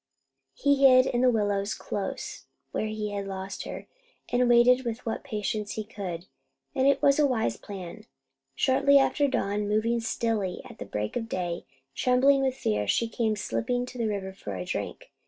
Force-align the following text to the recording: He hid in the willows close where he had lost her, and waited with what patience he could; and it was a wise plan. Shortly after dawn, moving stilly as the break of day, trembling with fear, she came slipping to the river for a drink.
He 0.55 0.77
hid 0.83 1.05
in 1.05 1.21
the 1.21 1.29
willows 1.29 1.75
close 1.75 2.47
where 2.71 2.87
he 2.87 3.11
had 3.11 3.27
lost 3.27 3.65
her, 3.65 3.85
and 4.29 4.49
waited 4.49 4.83
with 4.83 5.05
what 5.05 5.23
patience 5.23 5.73
he 5.73 5.83
could; 5.83 6.25
and 6.73 6.87
it 6.87 7.03
was 7.03 7.19
a 7.19 7.27
wise 7.27 7.55
plan. 7.55 8.07
Shortly 8.55 8.97
after 8.97 9.27
dawn, 9.27 9.67
moving 9.69 9.99
stilly 9.99 10.59
as 10.67 10.77
the 10.77 10.85
break 10.85 11.15
of 11.15 11.29
day, 11.29 11.67
trembling 11.93 12.41
with 12.41 12.55
fear, 12.55 12.87
she 12.87 13.07
came 13.07 13.35
slipping 13.35 13.85
to 13.85 13.99
the 13.99 14.07
river 14.07 14.33
for 14.33 14.55
a 14.55 14.65
drink. 14.65 15.11